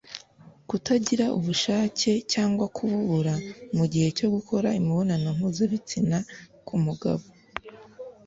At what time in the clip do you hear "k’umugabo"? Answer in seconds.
6.65-7.25